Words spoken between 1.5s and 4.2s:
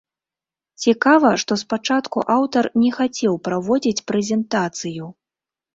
спачатку аўтар не хацеў праводзіць